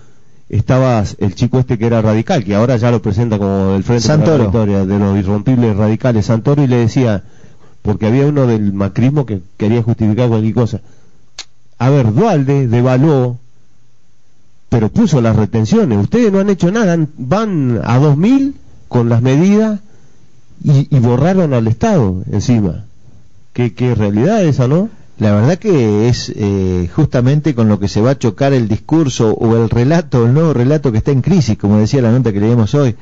estaba 0.58 1.04
el 1.18 1.36
chico 1.36 1.60
este 1.60 1.78
que 1.78 1.86
era 1.88 2.02
radical, 2.02 2.44
que 2.44 2.56
ahora 2.56 2.78
ya 2.78 2.92
lo 2.92 3.02
presenta 3.02 3.38
como 3.38 3.72
del 3.72 3.84
Frente 3.84 4.04
Santoro. 4.04 4.52
de 4.52 4.68
la 4.68 4.86
de 4.86 5.00
los 5.00 5.18
irrompibles 5.18 5.76
radicales, 5.76 6.28
Santoro, 6.28 6.64
y 6.64 6.68
le 6.68 6.78
decía, 6.78 7.24
porque 7.82 8.06
había 8.06 8.28
uno 8.28 8.46
del 8.46 8.72
macrismo 8.72 9.26
que 9.26 9.42
quería 9.58 9.82
justificar 9.82 10.30
cualquier 10.30 10.54
cosa. 10.54 10.82
A 11.80 11.90
ver, 11.90 12.14
Dualde 12.14 12.68
devaluó, 12.68 13.40
pero 14.70 14.90
puso 14.90 15.22
las 15.22 15.36
retenciones. 15.36 15.98
Ustedes 15.98 16.32
no 16.32 16.40
han 16.40 16.50
hecho 16.50 16.72
nada, 16.72 16.98
van 17.18 17.82
a 17.84 17.98
2000 17.98 18.56
con 18.88 19.10
las 19.10 19.22
medidas 19.24 19.80
y, 20.64 20.96
y 20.96 21.00
borraron 21.00 21.54
al 21.54 21.68
Estado 21.68 22.24
encima. 22.32 22.86
¿Qué, 23.54 23.74
qué 23.74 23.96
realidad 23.96 24.44
esa, 24.44 24.68
no? 24.68 24.90
La 25.20 25.34
verdad 25.34 25.60
que 25.60 26.10
es 26.10 26.34
eh, 26.36 26.90
justamente 26.94 27.54
con 27.54 27.70
lo 27.70 27.80
que 27.80 27.88
se 27.88 28.02
va 28.02 28.12
a 28.12 28.18
chocar 28.18 28.52
el 28.54 28.68
discurso 28.68 29.32
o 29.34 29.56
el 29.56 29.70
relato, 29.70 30.26
el 30.26 30.34
nuevo 30.34 30.54
relato 30.54 30.92
que 30.92 30.98
está 30.98 31.12
en 31.12 31.22
crisis, 31.22 31.58
como 31.58 31.78
decía 31.78 32.02
la 32.02 32.12
nota 32.12 32.34
que 32.34 32.40
leímos 32.40 32.74
hoy, 32.74 32.96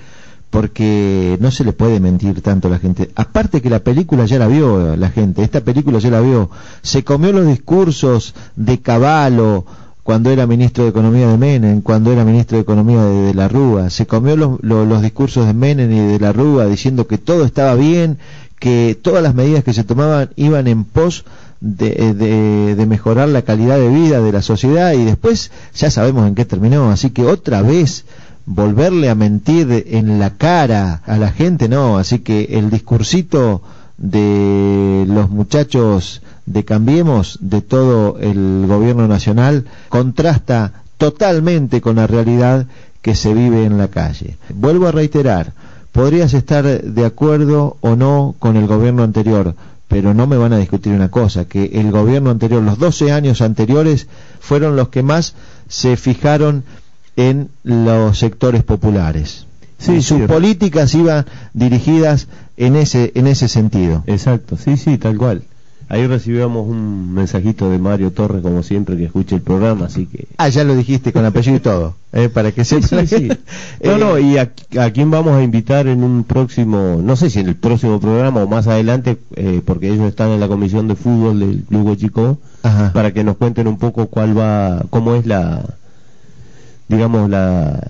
porque 0.50 1.38
no 1.40 1.52
se 1.52 1.64
le 1.64 1.72
puede 1.72 2.02
mentir 2.02 2.42
tanto 2.42 2.68
a 2.68 2.72
la 2.72 2.80
gente. 2.80 3.12
Aparte 3.16 3.62
que 3.62 3.70
la 3.70 3.80
película 3.80 4.26
ya 4.26 4.38
la 4.38 4.48
vio 4.48 4.98
la 4.98 5.10
gente, 5.10 5.42
esta 5.42 5.62
película 5.62 6.00
ya 6.00 6.10
la 6.10 6.20
vio, 6.20 6.50
se 6.82 7.06
comió 7.06 7.32
los 7.32 7.48
discursos 7.48 8.36
de 8.58 8.82
Caballo 8.82 9.66
cuando 10.04 10.32
era 10.32 10.48
ministro 10.48 10.84
de 10.84 10.90
Economía 10.90 11.30
de 11.30 11.38
Menem, 11.38 11.82
cuando 11.82 12.12
era 12.12 12.26
ministro 12.26 12.58
de 12.58 12.64
Economía 12.64 13.04
de, 13.04 13.22
de 13.28 13.34
la 13.34 13.48
Rúa, 13.48 13.90
se 13.90 14.06
comió 14.06 14.36
los, 14.36 15.02
discursos 15.02 15.46
de 15.46 15.54
Menem 15.54 15.92
y 15.92 16.00
de 16.00 16.20
la 16.20 16.34
Rúa 16.34 16.66
diciendo 16.66 17.08
que 17.08 17.18
todo 17.18 17.46
estaba 17.46 17.76
bien, 17.76 18.18
que 18.60 19.00
todas 19.02 19.24
las 19.24 19.34
medidas 19.34 19.64
que 19.64 19.74
se 19.74 19.86
tomaban 19.86 20.32
iban 20.36 20.68
en 20.68 20.84
pos 20.84 21.24
de, 21.62 22.14
de- 22.14 22.76
de 22.76 22.86
mejorar 22.86 23.30
la 23.30 23.44
calidad 23.44 23.78
de 23.78 23.88
vida 23.90 24.20
de 24.22 24.32
la 24.32 24.42
sociedad 24.42 24.92
y 24.94 25.06
después 25.06 25.52
ya 25.76 25.90
sabemos 25.90 26.28
en 26.28 26.36
qué 26.36 26.44
terminó. 26.46 26.90
Así 26.92 27.12
que 27.12 27.24
otra 27.26 27.62
vez 27.62 28.04
volverle 28.46 29.10
a 29.10 29.16
mentir 29.16 29.86
en 29.88 30.20
la 30.20 30.32
cara 30.32 31.02
a 31.06 31.18
la 31.18 31.32
gente, 31.32 31.70
no. 31.70 31.98
Así 31.98 32.20
que 32.20 32.46
el 32.60 32.70
discursito 32.70 33.62
de 33.98 35.06
los 35.08 35.30
muchachos 35.30 36.22
de 36.48 36.66
Cambiemos, 36.66 37.38
de 37.42 37.62
todo 37.62 38.18
el 38.20 38.66
gobierno 38.68 39.08
nacional, 39.08 39.66
contrasta 39.90 40.74
totalmente 40.98 41.82
con 41.82 41.96
la 41.98 42.08
realidad 42.08 42.66
que 43.02 43.16
se 43.16 43.34
vive 43.34 43.66
en 43.66 43.78
la 43.78 43.88
calle. 43.90 44.38
Vuelvo 44.54 44.88
a 44.88 44.92
reiterar, 44.92 45.54
podrías 45.92 46.34
estar 46.34 46.66
de 46.66 47.06
acuerdo 47.06 47.78
o 47.82 47.96
no 47.96 48.36
con 48.40 48.58
el 48.58 48.66
gobierno 48.68 49.04
anterior, 49.04 49.56
pero 49.92 50.14
no 50.14 50.26
me 50.26 50.38
van 50.38 50.54
a 50.54 50.58
discutir 50.58 50.94
una 50.94 51.12
cosa, 51.12 51.44
que 51.44 51.66
el 51.74 51.92
gobierno 51.92 52.30
anterior, 52.30 52.64
los 52.64 52.80
12 52.80 53.12
años 53.12 53.42
anteriores, 53.42 54.08
fueron 54.40 54.78
los 54.78 54.88
que 54.88 55.04
más 55.04 55.36
se 55.68 55.98
fijaron 55.98 56.64
en 57.18 57.50
los 57.66 58.18
sectores 58.18 58.64
populares. 58.64 59.48
Sí, 59.80 59.96
y 59.96 60.02
sus 60.02 60.20
sí. 60.20 60.28
políticas 60.28 60.96
iban 60.96 61.26
dirigidas 61.54 62.30
en 62.56 62.78
ese, 62.78 63.12
en 63.16 63.28
ese 63.28 63.50
sentido. 63.50 64.06
Exacto, 64.08 64.56
sí, 64.56 64.78
sí, 64.78 64.98
tal 64.98 65.18
cual. 65.18 65.44
Ahí 65.94 66.08
recibíamos 66.08 66.70
un 66.70 67.14
mensajito 67.14 67.70
de 67.70 67.78
Mario 67.78 68.12
Torres, 68.12 68.42
como 68.42 68.64
siempre, 68.64 68.96
que 68.96 69.04
escucha 69.04 69.36
el 69.36 69.42
programa, 69.42 69.88
así 69.88 70.06
que... 70.06 70.26
Ah, 70.38 70.48
ya 70.48 70.64
lo 70.64 70.74
dijiste 70.74 71.12
con 71.12 71.26
apellido 71.26 71.58
y 71.58 71.60
todo, 71.60 71.96
eh, 72.14 72.30
para 72.30 72.54
que 72.54 72.64
Sí, 72.64 72.82
sepa. 72.82 73.06
sí, 73.06 73.18
sí. 73.18 73.30
No, 73.84 73.98
no, 73.98 74.18
y 74.18 74.38
a, 74.38 74.54
a 74.80 74.92
quién 74.92 75.12
vamos 75.12 75.34
a 75.36 75.44
invitar 75.44 75.88
en 75.88 76.02
un 76.02 76.24
próximo, 76.24 77.02
no 77.04 77.18
sé 77.18 77.30
si 77.30 77.42
en 77.42 77.50
el 77.50 77.58
próximo 77.58 78.00
programa 78.00 78.42
o 78.44 78.48
más 78.48 78.68
adelante, 78.68 79.18
eh, 79.36 79.62
porque 79.66 79.90
ellos 79.90 80.06
están 80.08 80.30
en 80.30 80.40
la 80.40 80.48
comisión 80.48 80.88
de 80.88 80.96
fútbol 80.96 81.42
del 81.42 81.64
Club 81.68 81.98
Chico, 81.98 82.38
Ajá. 82.64 82.94
para 82.94 83.12
que 83.12 83.26
nos 83.26 83.36
cuenten 83.36 83.68
un 83.68 83.78
poco 83.78 84.06
cuál 84.08 84.38
va, 84.38 84.86
cómo 84.92 85.16
es 85.16 85.26
la, 85.26 85.66
digamos, 86.88 87.30
la, 87.30 87.86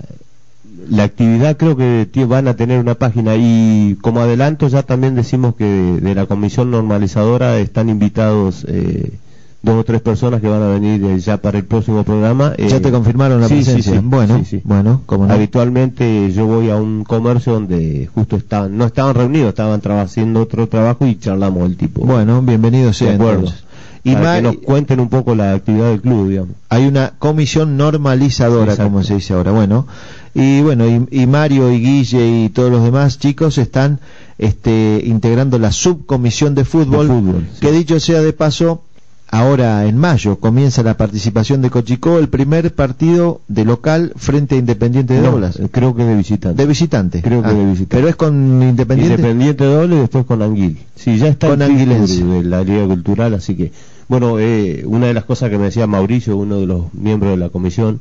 la 0.88 1.04
actividad 1.04 1.56
creo 1.56 1.76
que 1.76 2.08
van 2.26 2.48
a 2.48 2.56
tener 2.56 2.78
una 2.78 2.94
página 2.94 3.36
y 3.36 3.96
como 4.00 4.20
adelanto 4.20 4.68
ya 4.68 4.82
también 4.82 5.14
decimos 5.14 5.54
que 5.54 5.64
de, 5.64 6.00
de 6.00 6.14
la 6.14 6.26
comisión 6.26 6.70
normalizadora 6.70 7.58
están 7.58 7.88
invitados 7.88 8.64
eh, 8.68 9.18
dos 9.62 9.76
o 9.76 9.84
tres 9.84 10.00
personas 10.00 10.40
que 10.40 10.48
van 10.48 10.62
a 10.62 10.68
venir 10.68 11.04
eh, 11.04 11.18
ya 11.20 11.36
para 11.36 11.58
el 11.58 11.64
próximo 11.64 12.02
programa. 12.02 12.54
Ya 12.58 12.76
eh, 12.76 12.80
te 12.80 12.90
confirmaron 12.90 13.40
la 13.40 13.48
sí, 13.48 13.54
presencia. 13.54 13.92
sí, 13.92 13.98
bueno, 14.02 14.38
sí, 14.38 14.44
sí. 14.44 14.60
bueno, 14.64 15.02
como 15.06 15.26
no. 15.26 15.32
Habitualmente 15.32 16.32
yo 16.32 16.46
voy 16.46 16.70
a 16.70 16.76
un 16.76 17.04
comercio 17.04 17.54
donde 17.54 18.08
justo 18.12 18.36
estaban, 18.36 18.76
no 18.76 18.86
estaban 18.86 19.14
reunidos, 19.14 19.50
estaban 19.50 19.80
haciendo 20.00 20.40
otro 20.40 20.66
trabajo 20.68 21.06
y 21.06 21.16
charlamos 21.16 21.66
el 21.66 21.76
tipo. 21.76 22.04
Bueno, 22.04 22.42
bienvenido 22.42 22.92
sea 22.92 23.10
de 23.10 23.14
acuerdo. 23.14 23.38
entonces. 23.40 23.64
Y 24.04 24.14
para 24.14 24.36
que 24.36 24.42
nos 24.42 24.56
cuenten 24.56 24.98
un 24.98 25.08
poco 25.08 25.34
la 25.36 25.52
actividad 25.52 25.90
del 25.90 26.00
club, 26.00 26.28
digamos. 26.28 26.50
hay 26.68 26.86
una 26.86 27.12
comisión 27.18 27.76
normalizadora, 27.76 28.72
Exacto. 28.72 28.90
como 28.90 29.04
se 29.04 29.14
dice 29.14 29.32
ahora. 29.34 29.52
Bueno, 29.52 29.86
y 30.34 30.60
bueno, 30.62 30.86
y, 30.88 31.06
y 31.22 31.26
Mario 31.26 31.70
y 31.70 31.78
Guille 31.80 32.44
y 32.44 32.48
todos 32.48 32.70
los 32.72 32.82
demás 32.82 33.18
chicos 33.20 33.58
están 33.58 34.00
este, 34.38 35.00
integrando 35.04 35.58
la 35.60 35.70
subcomisión 35.70 36.54
de 36.56 36.64
fútbol, 36.64 37.06
De 37.08 37.14
fútbol, 37.14 37.46
sí. 37.54 37.60
que 37.60 37.70
dicho 37.70 38.00
sea 38.00 38.20
de 38.22 38.32
paso, 38.32 38.82
ahora 39.30 39.86
en 39.86 39.96
mayo 39.98 40.36
comienza 40.40 40.82
la 40.82 40.96
participación 40.96 41.62
de 41.62 41.70
Cochicó, 41.70 42.18
el 42.18 42.28
primer 42.28 42.74
partido 42.74 43.40
de 43.46 43.64
local 43.64 44.12
frente 44.16 44.56
a 44.56 44.58
Independiente 44.58 45.14
de 45.14 45.20
No, 45.22 45.30
Doblas. 45.32 45.60
eh, 45.60 45.68
creo 45.70 45.94
que 45.94 46.04
de 46.04 46.16
visitante. 46.16 46.60
De 46.60 46.66
visitante. 46.68 47.22
Creo 47.22 47.40
que 47.42 47.48
Ah, 47.48 47.52
de 47.52 47.64
visitante. 47.66 47.96
Pero 47.96 48.08
es 48.08 48.16
con 48.16 48.34
Independiente. 48.62 49.14
Independiente 49.14 49.64
doble 49.64 49.96
y 49.96 50.00
después 50.00 50.24
con 50.26 50.42
Anguil. 50.42 50.78
Sí, 50.96 51.18
ya 51.18 51.28
está 51.28 51.48
Con 51.48 51.60
de 51.60 52.42
la 52.44 52.62
Liga 52.64 52.84
Cultural, 52.86 53.34
así 53.34 53.54
que, 53.54 53.72
bueno, 54.12 54.38
eh, 54.38 54.82
una 54.84 55.06
de 55.06 55.14
las 55.14 55.24
cosas 55.24 55.48
que 55.48 55.56
me 55.56 55.64
decía 55.64 55.86
Mauricio, 55.86 56.36
uno 56.36 56.60
de 56.60 56.66
los 56.66 56.92
miembros 56.92 57.30
de 57.30 57.38
la 57.38 57.48
comisión, 57.48 58.00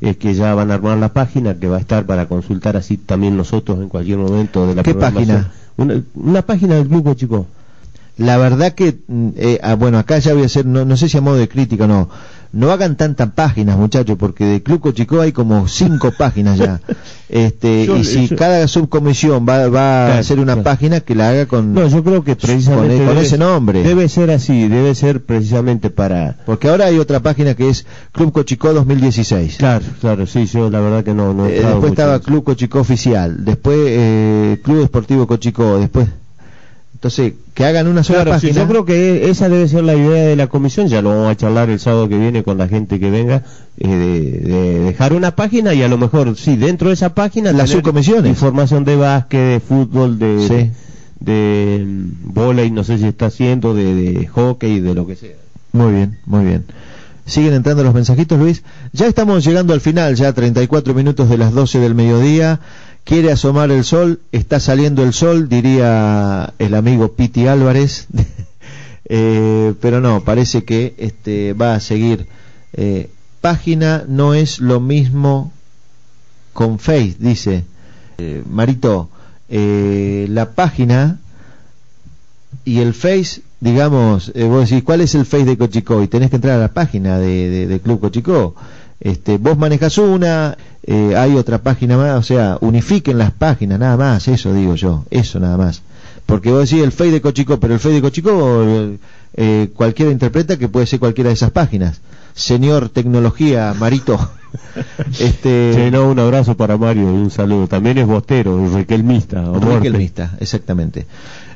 es 0.00 0.16
que 0.16 0.32
ya 0.32 0.54
van 0.54 0.70
a 0.70 0.74
armar 0.76 0.96
la 0.96 1.12
página 1.12 1.56
que 1.60 1.68
va 1.68 1.76
a 1.76 1.80
estar 1.80 2.06
para 2.06 2.24
consultar 2.24 2.78
así 2.78 2.96
también 2.96 3.36
nosotros 3.36 3.78
en 3.80 3.90
cualquier 3.90 4.16
momento 4.16 4.66
de 4.66 4.76
la 4.76 4.82
¿Qué 4.82 4.94
página? 4.94 5.52
Una, 5.76 6.02
una 6.14 6.40
página 6.40 6.76
del 6.76 6.88
grupo, 6.88 7.12
chico. 7.12 7.48
La 8.16 8.38
verdad 8.38 8.72
que, 8.72 8.96
mm, 9.06 9.28
eh, 9.36 9.58
ah, 9.62 9.74
bueno, 9.74 9.98
acá 9.98 10.18
ya 10.20 10.32
voy 10.32 10.44
a 10.44 10.46
hacer, 10.46 10.64
no, 10.64 10.86
no 10.86 10.96
sé 10.96 11.10
si 11.10 11.18
a 11.18 11.20
modo 11.20 11.36
de 11.36 11.48
crítica 11.48 11.84
o 11.84 11.86
no, 11.86 12.08
no 12.52 12.70
hagan 12.70 12.96
tantas 12.96 13.30
páginas, 13.32 13.76
muchachos, 13.76 14.16
porque 14.18 14.44
de 14.44 14.62
Club 14.62 14.80
Cochicó 14.80 15.20
hay 15.20 15.32
como 15.32 15.66
cinco 15.68 16.12
páginas 16.18 16.58
ya. 16.58 16.80
Este, 17.28 17.86
Yo- 17.86 17.96
y 17.96 18.04
si 18.04 18.28
yo- 18.28 18.36
cada 18.36 18.68
subcomisión 18.68 19.46
va, 19.48 19.68
va 19.68 20.04
a 20.04 20.06
Claro, 20.06 20.20
hacer 20.20 20.38
una 20.38 20.52
claro. 20.52 20.62
página 20.64 21.00
que 21.00 21.14
la 21.14 21.30
haga 21.30 21.46
con... 21.46 21.72
No, 21.72 21.86
yo 21.88 22.04
creo 22.04 22.22
que 22.24 22.36
precisamente 22.36 22.98
con 23.04 23.16
debe- 23.16 23.22
ese 23.22 23.38
nombre. 23.38 23.82
Debe 23.82 24.08
ser 24.08 24.30
así, 24.30 24.68
debe 24.68 24.94
ser 24.94 25.22
precisamente 25.24 25.88
para... 25.88 26.36
Porque 26.44 26.68
ahora 26.68 26.86
hay 26.86 26.98
otra 26.98 27.20
página 27.20 27.54
que 27.54 27.70
es 27.70 27.86
Club 28.12 28.32
Cochicó 28.32 28.72
2016. 28.74 29.56
Claro, 29.56 29.84
claro, 30.00 30.26
sí, 30.26 30.44
yo 30.46 30.68
la 30.68 30.80
verdad 30.80 31.04
que 31.04 31.14
no, 31.14 31.32
no 31.32 31.46
Eh, 31.46 31.62
después 31.64 31.92
estaba. 31.92 32.18
Club 32.20 32.44
Cochicó 32.44 32.80
Oficial, 32.80 33.44
después 33.44 33.78
eh, 33.80 34.60
Club 34.62 34.80
Deportivo 34.82 35.26
Cochicó, 35.26 35.78
después... 35.78 36.08
Entonces, 37.02 37.32
que 37.54 37.64
hagan 37.64 37.88
una 37.88 38.04
sola 38.04 38.20
Claro, 38.22 38.30
página. 38.36 38.52
yo 38.52 38.68
creo 38.68 38.84
que 38.84 39.28
esa 39.28 39.48
debe 39.48 39.66
ser 39.66 39.82
la 39.82 39.96
idea 39.96 40.22
de 40.22 40.36
la 40.36 40.46
comisión, 40.46 40.86
ya 40.86 41.02
lo 41.02 41.08
vamos 41.08 41.32
a 41.32 41.36
charlar 41.36 41.68
el 41.68 41.80
sábado 41.80 42.08
que 42.08 42.16
viene 42.16 42.44
con 42.44 42.58
la 42.58 42.68
gente 42.68 43.00
que 43.00 43.10
venga, 43.10 43.42
eh, 43.76 43.88
de, 43.88 44.30
de 44.38 44.78
dejar 44.78 45.12
una 45.12 45.34
página 45.34 45.74
y 45.74 45.82
a 45.82 45.88
lo 45.88 45.98
mejor, 45.98 46.36
sí, 46.36 46.54
dentro 46.56 46.88
de 46.90 46.94
esa 46.94 47.12
página 47.12 47.50
Las 47.50 47.70
subcomisiones. 47.70 48.30
Información 48.30 48.84
de 48.84 48.94
básquet, 48.94 49.40
de 49.54 49.58
fútbol, 49.60 50.16
de, 50.20 50.46
Sí. 50.46 50.70
de, 51.18 51.84
mm, 51.84 52.32
volei, 52.34 52.70
no 52.70 52.84
sé 52.84 52.98
si 52.98 53.06
está 53.06 53.26
haciendo, 53.26 53.74
de, 53.74 53.94
de 53.96 54.26
hockey, 54.28 54.78
de 54.78 54.94
lo 54.94 55.04
que 55.04 55.16
sea. 55.16 55.34
Muy 55.72 55.92
bien, 55.92 56.18
muy 56.24 56.44
bien. 56.44 56.64
Siguen 57.26 57.54
entrando 57.54 57.82
los 57.82 57.94
mensajitos, 57.94 58.38
Luis. 58.38 58.62
Ya 58.92 59.06
estamos 59.08 59.44
llegando 59.44 59.74
al 59.74 59.80
final, 59.80 60.14
ya 60.14 60.32
34 60.32 60.94
minutos 60.94 61.28
de 61.28 61.36
las 61.38 61.52
12 61.52 61.80
del 61.80 61.96
mediodía. 61.96 62.60
Quiere 63.04 63.32
asomar 63.32 63.70
el 63.72 63.84
sol, 63.84 64.20
está 64.30 64.60
saliendo 64.60 65.02
el 65.02 65.12
sol, 65.12 65.48
diría 65.48 66.54
el 66.58 66.74
amigo 66.74 67.12
Piti 67.12 67.46
Álvarez. 67.46 68.06
Eh, 69.14 69.74
pero 69.80 70.00
no, 70.00 70.22
parece 70.24 70.64
que 70.64 70.94
este 70.96 71.52
va 71.52 71.74
a 71.74 71.80
seguir. 71.80 72.28
Eh, 72.72 73.10
página 73.42 74.04
no 74.08 74.32
es 74.32 74.58
lo 74.60 74.80
mismo 74.80 75.52
con 76.54 76.78
Face, 76.78 77.16
dice. 77.18 77.64
Eh, 78.16 78.42
Marito, 78.48 79.10
eh, 79.50 80.26
la 80.30 80.52
página 80.52 81.18
y 82.64 82.78
el 82.78 82.94
Face, 82.94 83.42
digamos, 83.60 84.30
eh, 84.34 84.44
vos 84.44 84.70
decís, 84.70 84.84
¿cuál 84.84 85.00
es 85.02 85.14
el 85.14 85.26
Face 85.26 85.44
de 85.44 85.58
Cochicó? 85.58 86.00
Y 86.02 86.08
tenés 86.08 86.30
que 86.30 86.36
entrar 86.36 86.56
a 86.56 86.60
la 86.62 86.72
página 86.72 87.18
de, 87.18 87.50
de- 87.50 87.66
de 87.66 87.80
Club 87.80 88.00
Cochicó. 88.00 88.54
Este, 89.02 89.36
vos 89.36 89.58
manejas 89.58 89.98
una, 89.98 90.56
eh, 90.84 91.16
hay 91.16 91.34
otra 91.34 91.58
página 91.58 91.96
más, 91.96 92.18
o 92.18 92.22
sea, 92.22 92.56
unifiquen 92.60 93.18
las 93.18 93.32
páginas, 93.32 93.80
nada 93.80 93.96
más, 93.96 94.28
eso 94.28 94.54
digo 94.54 94.76
yo, 94.76 95.04
eso 95.10 95.40
nada 95.40 95.56
más. 95.56 95.82
Porque 96.24 96.52
vos 96.52 96.70
decís 96.70 96.84
el 96.84 96.92
Fey 96.92 97.10
de 97.10 97.20
Cochico, 97.20 97.58
pero 97.58 97.74
el 97.74 97.80
Fey 97.80 97.94
de 97.94 98.00
Cochico 98.00 98.64
eh, 99.34 99.70
cualquiera 99.74 100.12
interpreta 100.12 100.56
que 100.56 100.68
puede 100.68 100.86
ser 100.86 101.00
cualquiera 101.00 101.28
de 101.28 101.34
esas 101.34 101.50
páginas. 101.50 102.00
Señor 102.34 102.90
Tecnología, 102.90 103.74
Marito. 103.76 104.30
este... 105.18 105.90
no, 105.90 106.08
un 106.08 106.20
abrazo 106.20 106.56
para 106.56 106.76
Mario 106.76 107.02
y 107.02 107.06
un 107.06 107.30
saludo. 107.32 107.66
También 107.66 107.98
es 107.98 108.06
bostero, 108.06 108.72
requelmista. 108.72 109.42
Requelmista, 109.52 110.36
exactamente. 110.38 111.06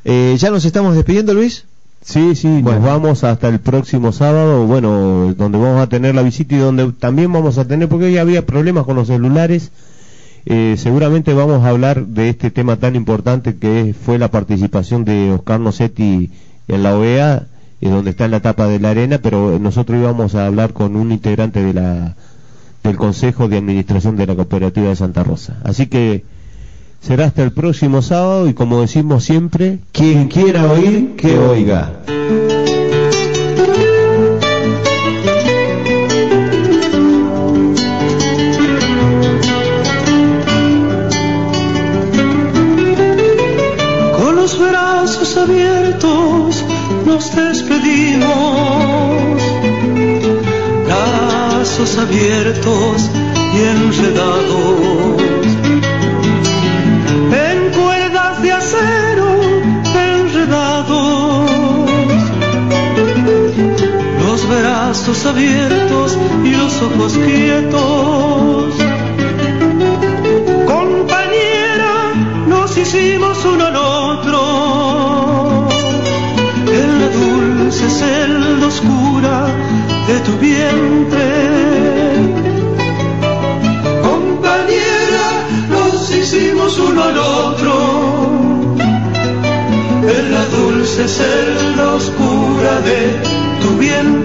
Eh, 0.05 0.35
¿Ya 0.37 0.51
nos 0.51 0.65
estamos 0.65 0.97
despidiendo, 0.97 1.33
Luis? 1.33 1.65
Sí, 2.03 2.37
sí, 2.37 2.63
nos 2.63 2.83
vamos 2.83 3.25
hasta 3.25 3.49
el 3.49 3.59
próximo 3.59 4.13
sábado, 4.13 4.65
bueno, 4.67 5.35
donde 5.37 5.59
vamos 5.59 5.83
a 5.83 5.89
tener 5.89 6.15
la 6.15 6.23
visita 6.23 6.55
y 6.55 6.59
donde 6.59 6.93
también 6.93 7.33
vamos 7.33 7.59
a 7.59 7.67
tener, 7.67 7.89
porque 7.89 8.07
hoy 8.07 8.19
había 8.19 8.47
problemas 8.47 8.85
con 8.85 8.95
los 8.95 9.09
celulares, 9.09 9.73
eh, 10.45 10.77
seguramente 10.79 11.35
vamos 11.35 11.65
a 11.65 11.71
hablar 11.71 12.07
de 12.07 12.29
este 12.29 12.53
tema 12.53 12.77
tan 12.77 12.95
importante 12.95 13.57
que 13.57 13.93
fue 14.01 14.19
la 14.19 14.31
participación 14.31 15.05
de 15.05 15.33
Oscar 15.33 15.59
Nocetti 15.59 16.31
en 16.69 16.83
la 16.85 16.97
OEA, 16.97 17.49
eh, 17.81 17.89
donde 17.89 18.11
está 18.11 18.27
en 18.27 18.31
la 18.31 18.37
etapa 18.37 18.69
de 18.69 18.79
la 18.79 18.91
arena, 18.91 19.19
pero 19.19 19.59
nosotros 19.59 19.99
íbamos 19.99 20.37
a 20.37 20.47
hablar 20.47 20.73
con 20.73 20.95
un 20.95 21.11
integrante 21.11 21.61
de 21.61 21.75
la, 21.75 22.15
del 22.85 22.97
Consejo 22.97 23.49
de 23.49 23.59
Administración 23.59 24.17
de 24.17 24.27
la 24.27 24.37
Cooperativa 24.37 24.89
de 24.89 24.97
Santa 24.97 25.25
Rosa. 25.25 25.59
Así 25.65 25.89
que 25.89 26.25
Será 27.01 27.27
hasta 27.27 27.43
el 27.43 27.53
próximo 27.53 28.03
sábado 28.03 28.49
y 28.49 28.55
como 28.55 28.81
decimos 28.81 29.25
siempre, 29.25 29.79
quien 29.93 30.29
quiera 30.29 30.71
oír, 30.71 31.15
que 31.17 31.39
oiga. 31.39 31.93
Con 44.19 44.37
los 44.37 44.59
brazos 44.59 45.37
abiertos 45.37 46.65
nos 47.07 47.37
despedimos, 47.37 48.27
brazos 50.87 51.99
abiertos 51.99 53.11
y 53.55 53.63
enredados 53.63 55.66
brazos 64.97 65.27
abiertos 65.27 66.17
y 66.43 66.51
los 66.53 66.83
ojos 66.83 67.13
quietos. 67.19 68.75
Compañera, 70.67 72.15
nos 72.49 72.77
hicimos 72.79 73.45
uno 73.45 73.67
al 73.67 73.77
otro 73.77 75.69
en 76.67 77.01
la 77.01 77.09
dulce 77.11 77.91
celda 77.91 78.67
oscura 78.67 79.47
de 80.09 80.21
tu 80.21 80.33
vientre. 80.39 81.29
Compañera, 84.03 85.27
nos 85.69 86.11
hicimos 86.11 86.79
uno 86.79 87.03
al 87.03 87.19
otro 87.19 87.75
en 90.09 90.33
la 90.33 90.45
dulce 90.47 91.07
celda 91.07 91.95
oscura 91.95 92.81
de 92.81 93.21
tu 93.61 93.77
vientre. 93.77 94.16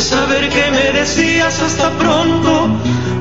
Saber 0.00 0.48
que 0.48 0.70
me 0.70 0.98
decías 0.98 1.60
hasta 1.60 1.90
pronto, 1.98 2.68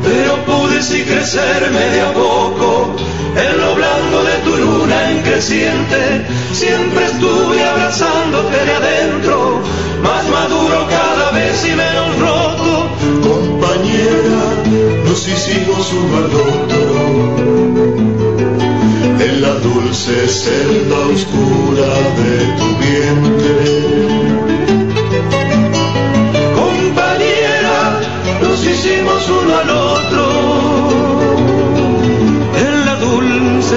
pero 0.03 0.35
pude 0.45 0.81
sí 0.81 1.03
crecerme 1.03 1.79
de 1.79 2.01
a 2.01 2.13
poco 2.13 2.95
en 3.35 3.57
lo 3.61 3.75
blanco 3.75 4.23
de 4.23 4.37
tu 4.43 4.57
luna 4.57 5.11
en 5.11 5.21
creciente, 5.21 6.25
siempre 6.51 7.05
estuve 7.05 7.63
abrazándote 7.63 8.65
de 8.65 8.73
adentro, 8.73 9.61
más 10.03 10.27
maduro 10.29 10.87
cada 10.89 11.31
vez 11.31 11.65
y 11.65 11.75
menos 11.75 12.19
roto. 12.19 12.89
Compañera, 13.21 14.41
nos 15.05 15.27
hicimos 15.27 15.93
uno 15.93 16.17
al 16.17 16.25
otro, 16.25 17.35
en 19.19 19.41
la 19.41 19.53
dulce 19.55 20.27
celda 20.27 20.99
oscura 21.13 21.87
de 22.17 22.45
tu 22.57 22.67
vientre. 22.77 24.22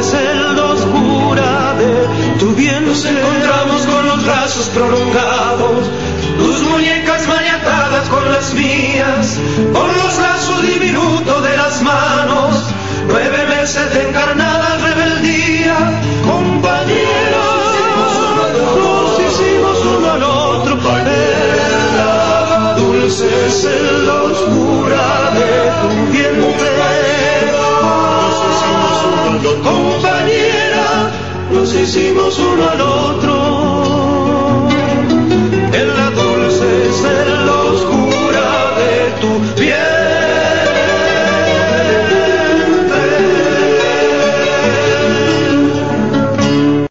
Celda 0.02 0.64
oscura 0.64 1.74
de 1.78 2.38
tu 2.38 2.54
bien. 2.54 2.86
Nos 2.86 3.04
encontramos 3.04 3.82
con 3.86 4.06
los 4.06 4.24
brazos 4.24 4.68
prolongados, 4.70 5.86
tus 6.38 6.62
muñecas 6.70 7.26
maniatadas 7.26 8.08
con 8.08 8.24
las 8.30 8.54
mías, 8.54 9.38
con 9.72 9.88
los 9.88 10.18
lazos 10.18 10.62
diminutos 10.62 11.42
de 11.42 11.56
las 11.56 11.82
manos, 11.82 12.64
nueve 13.08 13.46
meses 13.48 13.94
de 13.94 14.08
encarnada 14.08 14.78
rebeldía, 14.78 15.76
compañeros. 16.24 17.56
Nos 18.78 19.20
hicimos 19.20 19.78
uno 19.98 20.10
al 20.10 20.22
otro, 20.22 20.76
la 21.96 22.74
dulce 22.76 23.85
hicimos 31.86 32.36
uno 32.40 32.68
al 32.68 32.80
otro. 32.80 33.35